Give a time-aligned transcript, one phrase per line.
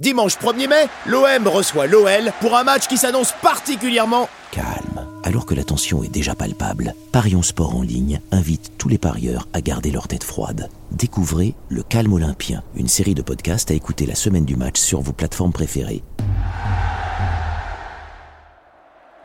[0.00, 5.08] Dimanche 1er mai, l'OM reçoit l'OL pour un match qui s'annonce particulièrement calme.
[5.22, 9.46] Alors que la tension est déjà palpable, Parions Sport en ligne invite tous les parieurs
[9.52, 10.68] à garder leur tête froide.
[10.90, 15.00] Découvrez Le Calme Olympien, une série de podcasts à écouter la semaine du match sur
[15.00, 16.02] vos plateformes préférées.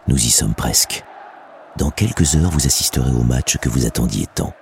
[0.07, 1.03] Nous y sommes presque.
[1.77, 4.53] Dans quelques heures, vous assisterez au match que vous attendiez tant.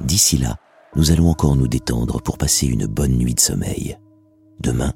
[0.00, 0.56] D'ici là,
[0.94, 3.96] nous allons encore nous détendre pour passer une bonne nuit de sommeil.
[4.60, 4.92] Demain,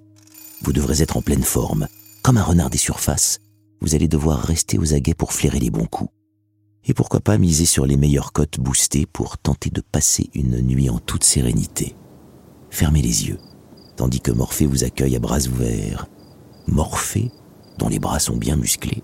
[0.73, 1.87] vous devrez être en pleine forme.
[2.23, 3.41] Comme un renard des surfaces,
[3.83, 6.11] vous allez devoir rester aux aguets pour flairer les bons coups.
[6.87, 10.89] Et pourquoi pas miser sur les meilleures cotes boostées pour tenter de passer une nuit
[10.89, 11.95] en toute sérénité.
[12.71, 13.39] Fermez les yeux,
[13.97, 16.07] tandis que Morphée vous accueille à bras ouverts.
[16.67, 17.31] Morphée,
[17.77, 19.03] dont les bras sont bien musclés,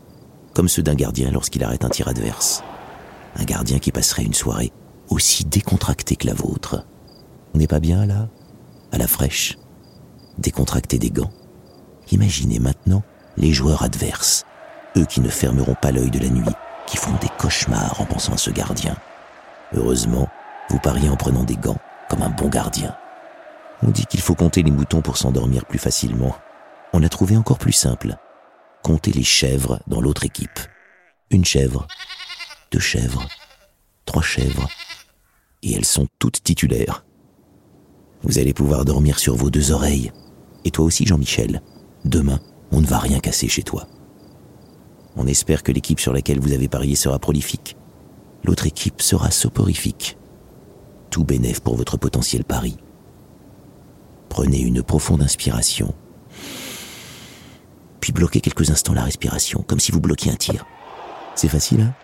[0.55, 2.63] comme ceux d'un gardien lorsqu'il arrête un tir adverse.
[3.37, 4.73] Un gardien qui passerait une soirée
[5.11, 6.87] aussi décontractée que la vôtre.
[7.53, 8.31] On n'est pas bien là?
[8.91, 9.59] À la fraîche
[10.39, 11.31] Décontracté des gants
[12.11, 13.03] Imaginez maintenant
[13.37, 14.45] les joueurs adverses,
[14.97, 16.55] eux qui ne fermeront pas l'œil de la nuit,
[16.87, 18.97] qui font des cauchemars en pensant à ce gardien.
[19.75, 20.29] Heureusement,
[20.71, 22.97] vous pariez en prenant des gants, comme un bon gardien.
[23.83, 26.35] On dit qu'il faut compter les moutons pour s'endormir plus facilement.
[26.93, 28.17] On a trouvé encore plus simple.
[28.83, 30.59] Comptez les chèvres dans l'autre équipe.
[31.31, 31.87] Une chèvre,
[32.73, 33.27] deux chèvres,
[34.07, 34.67] trois chèvres,
[35.63, 37.05] et elles sont toutes titulaires.
[38.23, 40.13] Vous allez pouvoir dormir sur vos deux oreilles.
[40.65, 41.63] Et toi aussi, Jean-Michel.
[42.05, 43.87] Demain, on ne va rien casser chez toi.
[45.17, 47.77] On espère que l'équipe sur laquelle vous avez parié sera prolifique.
[48.45, 50.17] L'autre équipe sera soporifique.
[51.11, 52.77] Tout bénéf pour votre potentiel pari.
[54.29, 55.95] Prenez une profonde inspiration.
[58.01, 60.65] Puis bloquez quelques instants la respiration, comme si vous bloquiez un tir.
[61.35, 61.95] C'est facile, hein?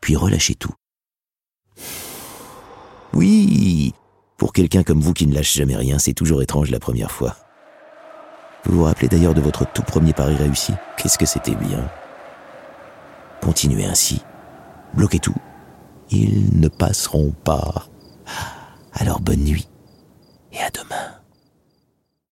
[0.00, 0.72] Puis relâchez tout.
[3.12, 3.92] Oui
[4.36, 7.36] Pour quelqu'un comme vous qui ne lâche jamais rien, c'est toujours étrange la première fois.
[8.64, 10.74] Vous vous rappelez d'ailleurs de votre tout premier pari réussi?
[10.96, 11.88] Qu'est-ce que c'était bien?
[13.40, 14.22] Continuez ainsi.
[14.94, 15.36] Bloquez tout.
[16.10, 17.86] Ils ne passeront pas.
[18.92, 19.68] Alors bonne nuit.